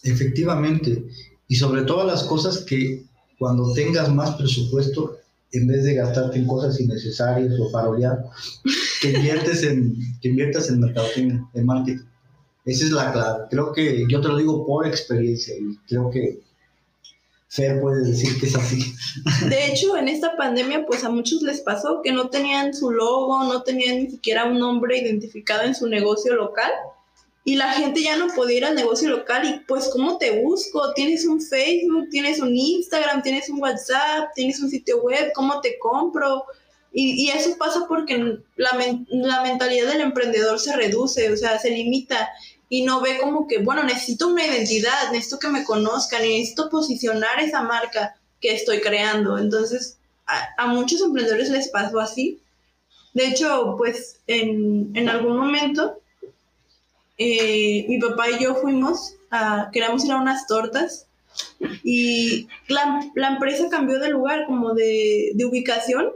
Efectivamente, 0.03 1.03
y 1.49 1.57
sobre 1.57 1.83
todas 1.83 2.07
las 2.07 2.25
cosas 2.25 2.59
que 2.59 3.05
cuando 3.39 3.73
tengas 3.73 4.13
más 4.13 4.35
presupuesto, 4.37 5.19
en 5.53 5.67
vez 5.67 5.85
de 5.85 5.95
gastarte 5.95 6.39
en 6.39 6.47
cosas 6.47 6.81
innecesarias 6.81 7.53
o 7.61 7.71
farolear, 7.71 8.25
que 9.01 9.13
inviertes 9.13 9.63
en, 9.63 9.95
que 10.21 10.29
inviertas 10.29 10.69
en 10.69 10.81
mercadotecnia, 10.81 11.47
en 11.55 11.67
marketing. 11.67 12.05
Esa 12.65 12.85
es 12.85 12.91
la 12.91 13.13
clave. 13.13 13.45
Creo 13.51 13.73
que 13.73 14.07
yo 14.09 14.21
te 14.21 14.29
lo 14.29 14.37
digo 14.37 14.67
por 14.67 14.87
experiencia 14.87 15.55
y 15.57 15.77
creo 15.87 16.11
que 16.11 16.41
Fer 17.49 17.81
puede 17.81 18.05
decir 18.05 18.41
que 18.41 18.47
es 18.47 18.57
así. 18.57 18.93
De 19.49 19.67
hecho, 19.67 19.97
en 19.97 20.09
esta 20.09 20.37
pandemia, 20.37 20.85
pues 20.85 21.05
a 21.05 21.11
muchos 21.11 21.43
les 21.43 21.61
pasó 21.61 22.01
que 22.03 22.13
no 22.13 22.29
tenían 22.29 22.75
su 22.75 22.91
logo, 22.91 23.45
no 23.45 23.63
tenían 23.63 23.99
ni 23.99 24.11
siquiera 24.11 24.47
un 24.47 24.59
nombre 24.59 24.99
identificado 24.99 25.63
en 25.63 25.75
su 25.75 25.87
negocio 25.89 26.35
local 26.35 26.73
y 27.47 27.55
la 27.55 27.73
gente 27.75 28.03
ya 28.03 28.17
no 28.17 28.27
podía 28.35 28.57
ir 28.57 28.65
al 28.65 28.75
negocio 28.75 29.09
local 29.09 29.49
y 29.49 29.61
pues 29.69 29.89
cómo 29.93 30.19
te 30.19 30.43
busco, 30.43 30.93
tienes 30.95 31.25
un 31.25 31.41
Facebook, 31.41 32.09
tienes 32.11 32.41
un 32.41 32.57
Instagram, 32.57 33.23
tienes 33.23 33.49
un 33.49 33.63
WhatsApp, 33.63 34.31
tienes 34.35 34.61
un 34.61 34.69
sitio 34.69 35.01
web, 35.01 35.31
cómo 35.33 35.61
te 35.61 35.79
compro. 35.79 36.45
Y, 36.93 37.25
y 37.25 37.29
eso 37.31 37.57
pasa 37.57 37.85
porque 37.87 38.41
la, 38.57 38.71
la 39.11 39.43
mentalidad 39.45 39.93
del 39.93 40.01
emprendedor 40.01 40.59
se 40.59 40.75
reduce, 40.75 41.33
o 41.33 41.37
sea, 41.37 41.57
se 41.61 41.71
limita 41.71 42.31
y 42.69 42.83
no 42.83 43.01
ve 43.01 43.19
como 43.21 43.47
que, 43.47 43.59
bueno, 43.59 43.85
necesito 43.85 44.27
una 44.27 44.45
identidad, 44.45 45.13
necesito 45.13 45.39
que 45.39 45.49
me 45.49 45.63
conozcan, 45.63 46.23
necesito 46.23 46.69
posicionar 46.69 47.39
esa 47.39 47.63
marca 47.63 48.17
que 48.41 48.57
estoy 48.57 48.81
creando. 48.81 49.39
Entonces, 49.39 49.99
a, 50.27 50.49
a 50.59 50.67
muchos 50.67 51.01
emprendedores 51.01 51.51
les 51.51 51.69
pasó 51.69 52.01
así. 52.01 52.41
De 53.15 53.29
hecho, 53.29 53.77
pues 53.79 54.19
en, 54.27 54.91
en 54.97 55.09
algún 55.09 55.37
momento 55.37 56.01
eh, 57.19 57.87
mi 57.89 57.99
papá 57.99 58.31
y 58.31 58.43
yo 58.43 58.55
fuimos 58.57 59.15
a, 59.31 59.71
queríamos 59.73 60.05
ir 60.05 60.13
a 60.13 60.17
unas 60.17 60.47
tortas 60.47 61.07
y 61.83 62.49
la, 62.69 63.01
la 63.15 63.29
empresa 63.29 63.69
cambió 63.71 63.99
de 63.99 64.11
lugar, 64.11 64.47
como 64.47 64.75
de, 64.75 65.33
de, 65.35 65.45
ubicación, 65.45 66.11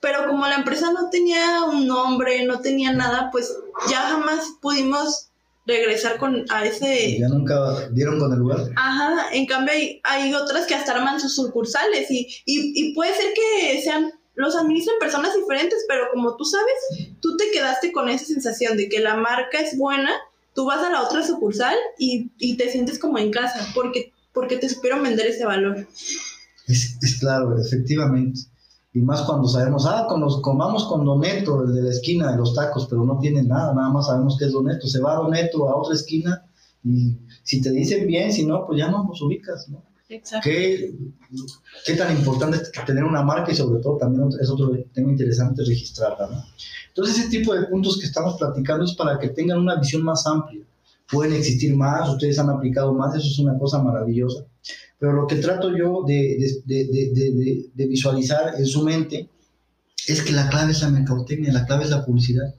pero 0.00 0.26
como 0.26 0.46
la 0.46 0.56
empresa 0.56 0.92
no 0.92 1.10
tenía 1.10 1.64
un 1.64 1.86
nombre, 1.86 2.44
no 2.44 2.60
tenía 2.60 2.92
nada, 2.92 3.30
pues 3.30 3.54
ya 3.90 4.00
jamás 4.00 4.54
pudimos 4.60 5.28
regresar 5.66 6.18
con 6.18 6.44
a 6.50 6.64
ese... 6.66 7.18
Ya 7.18 7.28
nunca 7.28 7.88
dieron 7.90 8.18
con 8.18 8.32
el 8.32 8.38
lugar. 8.38 8.60
Ajá, 8.76 9.28
en 9.32 9.46
cambio 9.46 9.72
hay, 9.72 10.00
hay 10.04 10.34
otras 10.34 10.66
que 10.66 10.74
hasta 10.74 10.92
arman 10.92 11.20
sus 11.20 11.34
sucursales 11.34 12.10
y, 12.10 12.28
y, 12.44 12.72
y 12.74 12.94
puede 12.94 13.14
ser 13.14 13.32
que 13.34 13.80
sean 13.82 14.12
los 14.34 14.56
administran 14.56 14.96
personas 14.98 15.34
diferentes, 15.34 15.84
pero 15.88 16.08
como 16.12 16.36
tú 16.36 16.44
sabes, 16.44 17.14
tú 17.20 17.36
te 17.36 17.50
quedaste 17.50 17.92
con 17.92 18.08
esa 18.08 18.26
sensación 18.26 18.76
de 18.76 18.88
que 18.88 19.00
la 19.00 19.14
marca 19.14 19.60
es 19.60 19.78
buena 19.78 20.12
tú 20.54 20.64
vas 20.64 20.84
a 20.84 20.90
la 20.90 21.02
otra 21.02 21.26
sucursal 21.26 21.76
y, 21.98 22.30
y 22.38 22.56
te 22.56 22.70
sientes 22.70 22.98
como 22.98 23.18
en 23.18 23.30
casa, 23.30 23.66
porque, 23.74 24.12
porque 24.32 24.56
te 24.56 24.68
supieron 24.68 25.02
vender 25.02 25.26
ese 25.26 25.44
valor. 25.44 25.86
Es, 26.66 26.96
es, 27.02 27.20
claro, 27.20 27.58
efectivamente. 27.58 28.40
Y 28.92 29.00
más 29.00 29.22
cuando 29.22 29.48
sabemos, 29.48 29.84
ah, 29.86 30.06
cuando 30.08 30.40
comamos 30.40 30.84
con 30.84 31.04
Doneto, 31.04 31.64
el 31.64 31.74
de 31.74 31.82
la 31.82 31.90
esquina 31.90 32.30
de 32.30 32.38
los 32.38 32.54
tacos, 32.54 32.86
pero 32.88 33.04
no 33.04 33.18
tiene 33.18 33.42
nada, 33.42 33.74
nada 33.74 33.90
más 33.90 34.06
sabemos 34.06 34.36
que 34.38 34.44
es 34.44 34.52
Doneto. 34.52 34.86
Se 34.86 35.00
va 35.00 35.16
Doneto 35.16 35.68
a 35.68 35.76
otra 35.76 35.94
esquina 35.94 36.44
y 36.84 37.18
si 37.42 37.60
te 37.60 37.70
dicen 37.70 38.06
bien, 38.06 38.32
si 38.32 38.46
no, 38.46 38.64
pues 38.66 38.78
ya 38.78 38.88
no 38.90 39.02
nos 39.04 39.20
ubicas, 39.20 39.68
¿no? 39.68 39.82
Exacto. 40.08 40.48
¿Qué, 40.48 40.94
¿Qué, 41.86 41.94
tan 41.94 42.16
importante 42.16 42.58
es 42.58 42.72
tener 42.84 43.04
una 43.04 43.22
marca 43.22 43.52
y 43.52 43.54
sobre 43.54 43.82
todo 43.82 43.96
también 43.96 44.28
es 44.40 44.50
otro 44.50 44.70
tema 44.92 45.10
interesante 45.10 45.64
registrarla. 45.64 46.44
Entonces, 46.88 47.18
ese 47.18 47.28
tipo 47.30 47.54
de 47.54 47.66
puntos 47.66 47.98
que 47.98 48.06
estamos 48.06 48.36
platicando 48.38 48.84
es 48.84 48.94
para 48.94 49.18
que 49.18 49.30
tengan 49.30 49.58
una 49.58 49.76
visión 49.76 50.02
más 50.02 50.26
amplia. 50.26 50.62
Pueden 51.10 51.34
existir 51.34 51.74
más, 51.74 52.08
ustedes 52.08 52.38
han 52.38 52.50
aplicado 52.50 52.92
más, 52.92 53.14
eso 53.14 53.26
es 53.26 53.38
una 53.38 53.58
cosa 53.58 53.82
maravillosa. 53.82 54.44
Pero 54.98 55.12
lo 55.12 55.26
que 55.26 55.36
trato 55.36 55.74
yo 55.76 56.02
de, 56.06 56.38
de, 56.64 56.84
de, 56.84 57.70
de 57.74 57.86
visualizar 57.86 58.54
en 58.56 58.66
su 58.66 58.82
mente 58.82 59.28
es 60.06 60.22
que 60.22 60.32
la 60.32 60.48
clave 60.48 60.72
es 60.72 60.82
la 60.82 60.90
mercadotecnia, 60.90 61.52
la 61.52 61.66
clave 61.66 61.84
es 61.84 61.90
la 61.90 62.04
publicidad. 62.04 62.54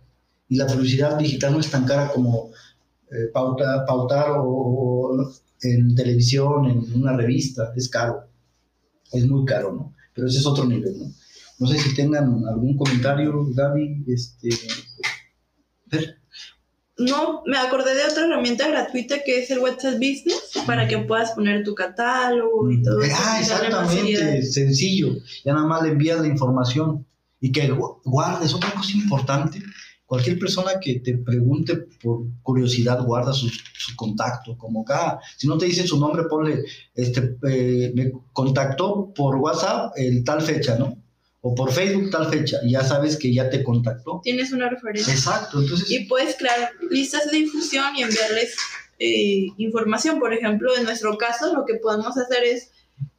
Y 0.49 0.57
la 0.57 0.67
publicidad 0.67 1.17
digital 1.17 1.53
no 1.53 1.59
es 1.59 1.71
tan 1.71 1.85
cara 1.85 2.09
como 2.09 2.51
eh, 3.11 3.29
pauta, 3.33 3.85
pautar 3.85 4.31
o 4.37 5.15
en 5.61 5.95
televisión, 5.95 6.65
en 6.65 7.01
una 7.01 7.15
revista, 7.15 7.73
es 7.75 7.89
caro. 7.89 8.27
Es 9.11 9.25
muy 9.25 9.45
caro, 9.45 9.73
¿no? 9.73 9.95
Pero 10.13 10.27
ese 10.27 10.39
es 10.39 10.45
otro 10.45 10.65
nivel, 10.65 10.97
¿no? 10.97 11.11
No 11.59 11.67
sé 11.67 11.79
si 11.79 11.95
tengan 11.95 12.43
algún 12.45 12.77
comentario, 12.77 13.45
Gaby. 13.53 14.05
Este. 14.07 14.49
No, 16.97 17.43
me 17.45 17.57
acordé 17.57 17.93
de 17.93 18.05
otra 18.05 18.25
herramienta 18.25 18.67
gratuita 18.67 19.23
que 19.25 19.39
es 19.39 19.51
el 19.51 19.59
WhatsApp 19.59 19.95
Business 19.95 20.51
para 20.65 20.87
que 20.87 20.97
puedas 20.99 21.31
poner 21.31 21.63
tu 21.63 21.75
catálogo 21.75 22.71
y 22.71 22.81
todo 22.81 23.01
eso. 23.01 23.15
Ah, 23.17 23.39
exactamente, 23.39 24.43
sencillo. 24.43 25.15
Ya 25.43 25.53
nada 25.53 25.65
más 25.65 25.83
le 25.83 25.89
envías 25.89 26.19
la 26.21 26.27
información 26.27 27.05
y 27.41 27.51
que 27.51 27.69
guardes. 28.05 28.53
Otra 28.53 28.71
cosa 28.71 28.91
importante, 28.93 29.61
cualquier 30.05 30.37
persona 30.39 30.79
que 30.79 30.99
te 30.99 31.17
pregunte 31.17 31.87
por 32.01 32.25
curiosidad, 32.43 33.03
guarda 33.03 33.33
su, 33.33 33.49
su 33.49 33.95
contacto. 33.95 34.57
Como 34.57 34.81
acá, 34.81 35.19
si 35.37 35.47
no 35.47 35.57
te 35.57 35.65
dicen 35.65 35.87
su 35.87 35.99
nombre, 35.99 36.23
ponle, 36.29 36.63
este, 36.93 37.37
eh, 37.47 37.91
me 37.95 38.11
contactó 38.33 39.11
por 39.15 39.35
WhatsApp 39.37 39.93
el 39.95 40.23
tal 40.23 40.41
fecha, 40.41 40.77
¿no? 40.77 40.97
o 41.47 41.53
por 41.53 41.71
Facebook 41.71 42.09
tal 42.09 42.27
fecha, 42.27 42.57
ya 42.65 42.83
sabes 42.83 43.17
que 43.17 43.31
ya 43.31 43.51
te 43.51 43.63
contactó. 43.63 44.19
Tienes 44.23 44.51
una 44.51 44.67
referencia. 44.67 45.13
Exacto, 45.13 45.61
entonces... 45.61 45.91
Y 45.91 46.05
puedes 46.05 46.35
crear 46.37 46.71
listas 46.89 47.29
de 47.29 47.37
difusión 47.37 47.95
y 47.95 48.01
enviarles 48.01 48.55
eh, 48.97 49.49
información. 49.57 50.17
Por 50.17 50.33
ejemplo, 50.33 50.75
en 50.75 50.85
nuestro 50.85 51.19
caso, 51.19 51.53
lo 51.53 51.63
que 51.65 51.75
podemos 51.75 52.17
hacer 52.17 52.43
es, 52.43 52.71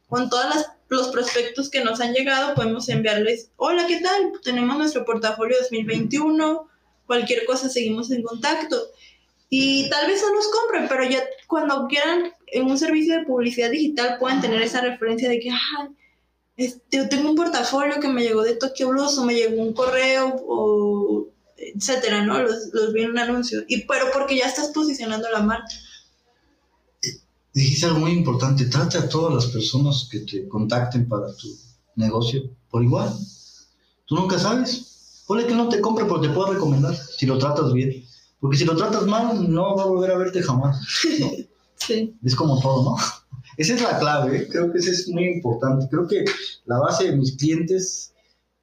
con 0.09 0.29
todos 0.29 0.45
los 0.89 1.07
prospectos 1.07 1.69
que 1.69 1.85
nos 1.85 2.01
han 2.01 2.11
llegado, 2.13 2.53
podemos 2.53 2.89
enviarles, 2.89 3.51
hola, 3.55 3.87
¿qué 3.87 4.01
tal? 4.01 4.33
Tenemos 4.43 4.77
nuestro 4.77 5.05
portafolio 5.05 5.55
2021, 5.61 6.67
cualquier 7.07 7.45
cosa 7.45 7.69
seguimos 7.69 8.11
en 8.11 8.21
contacto. 8.21 8.91
Y 9.49 9.89
tal 9.89 10.07
vez 10.07 10.21
no 10.21 10.35
nos 10.35 10.47
compren, 10.49 10.87
pero 10.89 11.09
ya 11.09 11.23
cuando 11.47 11.87
quieran 11.87 12.31
en 12.47 12.65
un 12.65 12.77
servicio 12.77 13.17
de 13.17 13.25
publicidad 13.25 13.71
digital 13.71 14.17
pueden 14.19 14.41
tener 14.41 14.61
esa 14.61 14.81
referencia 14.81 15.29
de 15.29 15.39
que, 15.39 15.49
ah, 15.49 15.89
este, 16.57 17.07
tengo 17.07 17.29
un 17.29 17.35
portafolio 17.35 17.99
que 17.99 18.09
me 18.09 18.23
llegó 18.23 18.43
de 18.43 18.55
Tokyo 18.55 18.89
Blues 18.89 19.17
o 19.17 19.25
me 19.25 19.35
llegó 19.35 19.61
un 19.61 19.73
correo 19.73 20.35
o 20.47 21.27
etcétera, 21.57 22.25
¿no? 22.25 22.41
Los, 22.41 22.69
los 22.73 22.93
vi 22.93 23.05
un 23.05 23.17
anuncio. 23.17 23.63
Y, 23.67 23.85
pero 23.85 24.07
porque 24.13 24.37
ya 24.37 24.47
estás 24.47 24.69
posicionando 24.69 25.29
la 25.29 25.41
marca. 25.41 25.73
Dijiste 27.53 27.87
algo 27.87 27.99
muy 27.99 28.11
importante, 28.11 28.65
trata 28.65 28.99
a 28.99 29.09
todas 29.09 29.33
las 29.33 29.51
personas 29.51 30.07
que 30.11 30.19
te 30.19 30.47
contacten 30.47 31.07
para 31.07 31.35
tu 31.35 31.47
negocio 31.95 32.43
por 32.69 32.83
igual. 32.83 33.11
Tú 34.05 34.15
nunca 34.15 34.37
sabes. 34.37 34.86
Puede 35.27 35.45
que 35.45 35.53
no 35.53 35.67
te 35.67 35.81
compre, 35.81 36.05
pero 36.05 36.21
te 36.21 36.29
puedo 36.29 36.53
recomendar 36.53 36.95
si 36.95 37.25
lo 37.25 37.37
tratas 37.37 37.73
bien. 37.73 38.03
Porque 38.39 38.57
si 38.57 38.65
lo 38.65 38.75
tratas 38.75 39.05
mal, 39.05 39.51
no 39.51 39.75
va 39.75 39.83
a 39.83 39.87
volver 39.87 40.11
a 40.11 40.17
verte 40.17 40.41
jamás. 40.41 40.79
¿no? 41.19 41.31
sí. 41.75 42.15
Es 42.23 42.35
como 42.35 42.59
todo, 42.61 42.83
¿no? 42.83 42.95
Esa 43.57 43.73
es 43.73 43.81
la 43.81 43.97
clave, 43.97 44.37
¿eh? 44.37 44.47
creo 44.47 44.71
que 44.71 44.77
eso 44.77 44.91
es 44.91 45.09
muy 45.09 45.25
importante. 45.25 45.87
Creo 45.89 46.07
que 46.07 46.25
la 46.65 46.77
base 46.77 47.05
de 47.05 47.17
mis 47.17 47.35
clientes 47.35 48.13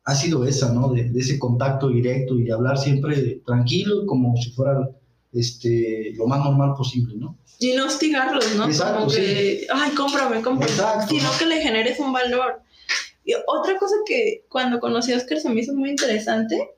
ha 0.05 0.15
sido 0.15 0.45
esa, 0.45 0.73
¿no? 0.73 0.89
De, 0.93 1.11
ese 1.17 1.39
contacto 1.39 1.89
directo 1.89 2.39
y 2.39 2.45
de 2.45 2.53
hablar 2.53 2.79
siempre 2.79 3.43
tranquilo, 3.45 4.07
como 4.07 4.37
si 4.37 4.53
fuera 4.53 4.89
este, 5.33 6.13
lo 6.17 6.29
más 6.29 6.45
normal 6.45 6.75
posible, 6.77 7.17
¿no? 7.17 7.37
Y 7.59 7.73
no 7.73 7.87
hostigarlos, 7.87 8.55
¿no? 8.55 8.67
Exacto, 8.67 9.01
como 9.01 9.11
que, 9.11 9.67
ay, 9.73 9.91
cómprame, 9.93 10.43
cómprame. 10.43 10.71
Exacto. 10.71 11.07
Sino 11.09 11.29
que 11.39 11.47
le 11.47 11.61
generes 11.61 11.99
un 11.99 12.13
valor. 12.13 12.63
Y 13.25 13.33
otra 13.47 13.79
cosa 13.79 13.95
que 14.07 14.45
cuando 14.49 14.81
conocí 14.81 15.13
a 15.13 15.17
Oscar 15.17 15.41
se 15.41 15.49
me 15.49 15.61
hizo 15.61 15.75
muy 15.75 15.91
interesante, 15.91 16.71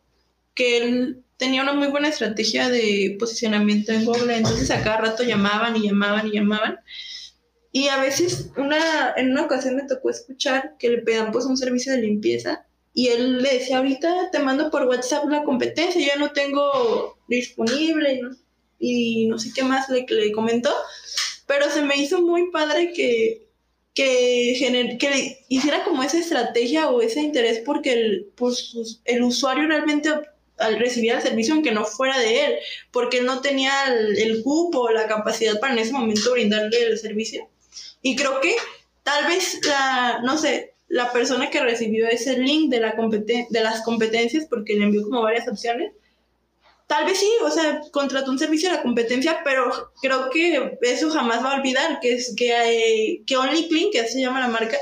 que 0.55 0.79
él 0.79 1.25
tenía 1.37 1.63
una 1.63 1.73
muy 1.73 1.89
buena 1.89 2.09
estrategia 2.09 2.69
de 2.69 3.17
posicionamiento 3.19 3.93
en 3.93 4.05
Google, 4.05 4.37
entonces 4.37 4.71
a 4.71 4.83
cada 4.83 4.99
rato 4.99 5.23
llamaban 5.23 5.77
y 5.77 5.87
llamaban 5.87 6.27
y 6.29 6.33
llamaban. 6.33 6.79
Y 7.73 7.89
a 7.89 8.01
veces, 8.01 8.51
una, 8.57 9.13
en 9.17 9.33
una 9.33 9.43
ocasión 9.43 9.77
me 9.77 9.87
tocó 9.87 10.09
escuchar 10.09 10.77
que 10.79 10.89
le 10.89 10.99
pedían 11.03 11.33
pues 11.33 11.45
un 11.45 11.59
servicio 11.59 11.93
de 11.93 12.01
limpieza 12.01 12.67
y 12.95 13.09
él 13.09 13.43
le 13.43 13.53
decía, 13.53 13.77
ahorita 13.77 14.31
te 14.31 14.39
mando 14.39 14.71
por 14.71 14.87
WhatsApp 14.87 15.29
la 15.29 15.45
competencia, 15.45 16.01
yo 16.01 16.19
no 16.19 16.33
tengo 16.33 17.19
disponible 17.29 18.23
y 18.79 19.27
no 19.27 19.39
sé 19.39 19.51
qué 19.55 19.63
más 19.63 19.91
le, 19.91 20.07
le 20.09 20.33
comentó, 20.33 20.73
pero 21.47 21.69
se 21.69 21.83
me 21.83 21.97
hizo 21.99 22.23
muy 22.23 22.51
padre 22.51 22.95
que, 22.95 23.46
que, 23.97 24.97
que 25.01 25.45
hiciera 25.49 25.83
como 25.83 26.03
esa 26.03 26.19
estrategia 26.19 26.91
o 26.91 27.01
ese 27.01 27.23
interés 27.23 27.63
porque 27.65 27.95
el, 27.95 28.29
pues, 28.37 29.01
el 29.07 29.23
usuario 29.23 29.67
realmente 29.67 30.11
al 30.59 30.79
recibir 30.79 31.13
el 31.13 31.23
servicio 31.23 31.55
aunque 31.55 31.73
no 31.73 31.85
fuera 31.85 32.19
de 32.19 32.45
él, 32.45 32.55
porque 32.93 33.19
él 33.19 33.27
no 33.27 33.41
tenía 33.41 33.73
el, 33.89 34.43
cupo 34.43 34.81
o 34.81 34.91
la 34.91 35.07
capacidad 35.09 35.59
para 35.59 35.73
en 35.73 35.79
ese 35.81 35.93
momento 35.93 36.33
brindarle 36.33 36.83
el 36.83 36.99
servicio. 36.99 37.49
Y 38.03 38.17
creo 38.17 38.41
que 38.41 38.55
tal 39.03 39.27
vez 39.27 39.61
la, 39.67 40.21
no 40.23 40.37
sé, 40.37 40.75
la 40.89 41.13
persona 41.13 41.51
que 41.51 41.61
recibió 41.61 42.07
ese 42.07 42.39
link 42.39 42.71
de, 42.71 42.81
la 42.81 42.95
de 42.95 43.61
las 43.61 43.83
competencias, 43.83 44.47
porque 44.47 44.77
le 44.77 44.85
envió 44.85 45.03
como 45.05 45.23
varias 45.23 45.49
opciones, 45.49 45.93
tal 46.87 47.05
vez 47.05 47.19
sí, 47.19 47.31
o 47.45 47.51
sea, 47.51 47.81
contrató 47.91 48.31
un 48.31 48.39
servicio 48.39 48.71
de 48.71 48.77
la 48.77 48.83
competencia, 48.83 49.39
pero 49.45 49.93
creo 50.01 50.31
que 50.31 50.79
eso 50.83 51.11
jamás 51.11 51.45
va 51.45 51.53
a 51.53 51.57
olvidar, 51.59 51.99
que 52.01 52.15
es 52.15 52.35
que, 52.37 52.51
eh, 52.51 53.23
que 53.27 53.37
OnlyClean, 53.37 53.91
que 53.91 54.01
así 54.01 54.15
se 54.15 54.21
llama 54.21 54.41
la 54.41 54.49
marca, 54.49 54.77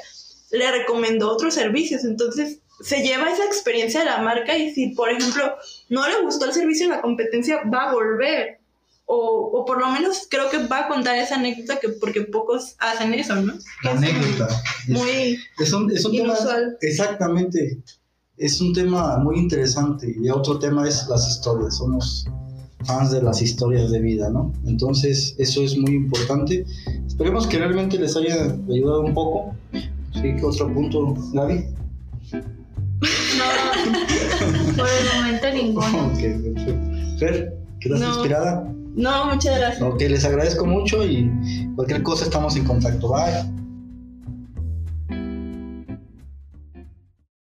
le 0.51 0.71
recomendó 0.71 1.31
otros 1.31 1.55
servicios. 1.55 2.05
Entonces, 2.05 2.61
se 2.81 3.03
lleva 3.03 3.31
esa 3.31 3.45
experiencia 3.45 4.01
de 4.01 4.07
la 4.07 4.19
marca 4.19 4.57
y 4.57 4.75
si, 4.75 4.89
por 4.89 5.11
ejemplo, 5.11 5.57
no 5.89 6.07
le 6.09 6.21
gustó 6.23 6.45
el 6.47 6.53
servicio 6.53 6.89
de 6.89 6.97
la 6.97 7.03
competencia, 7.03 7.63
va 7.73 7.91
a 7.91 7.93
volver 7.93 8.59
o, 9.07 9.51
o, 9.53 9.65
por 9.65 9.79
lo 9.79 9.89
menos 9.91 10.27
creo 10.31 10.49
que 10.51 10.67
va 10.67 10.81
a 10.81 10.89
contar 10.89 11.17
esa 11.17 11.35
anécdota 11.35 11.79
que 11.79 11.91
porque 11.91 12.23
pocos 12.23 12.75
hacen 12.79 13.13
eso, 13.13 13.37
¿no? 13.37 13.55
La 13.83 13.91
anécdota. 13.91 14.49
Muy, 14.89 15.39
es, 15.59 15.73
un, 15.73 15.91
es 15.91 16.05
un 16.05 16.17
tema, 16.17 16.35
exactamente. 16.81 17.79
Es 18.37 18.61
un 18.61 18.73
tema 18.73 19.19
muy 19.19 19.39
interesante 19.39 20.13
y 20.21 20.29
otro 20.29 20.59
tema 20.59 20.89
es 20.89 21.07
las 21.09 21.29
historias. 21.29 21.77
Somos 21.77 22.27
fans 22.85 23.13
de 23.13 23.23
las 23.23 23.41
historias 23.41 23.93
de 23.93 24.01
vida, 24.01 24.29
¿no? 24.29 24.53
Entonces 24.67 25.37
eso 25.39 25.63
es 25.63 25.77
muy 25.77 25.95
importante. 25.95 26.67
Esperemos 27.07 27.47
que 27.47 27.59
realmente 27.59 27.97
les 27.97 28.17
haya 28.17 28.57
ayudado 28.69 29.03
un 29.03 29.15
poco. 29.15 29.55
Sí, 29.73 30.35
¿qué 30.37 30.45
otro 30.45 30.73
punto, 30.75 31.15
Gaby? 31.33 31.65
No, 33.39 33.45
por 34.77 34.89
el 34.89 35.17
momento 35.17 35.51
ninguno. 35.55 36.07
ok, 36.07 36.19
perfecto. 36.19 37.19
Fer, 37.19 37.57
¿quedas 37.81 38.01
inspirada? 38.01 38.75
No, 38.97 39.27
muchas 39.27 39.59
gracias. 39.59 39.83
Ok, 39.83 40.01
les 40.01 40.25
agradezco 40.25 40.67
mucho 40.67 41.05
y 41.05 41.31
cualquier 41.77 42.03
cosa 42.03 42.25
estamos 42.25 42.57
en 42.57 42.65
contacto. 42.65 43.13
Bye. 43.13 43.64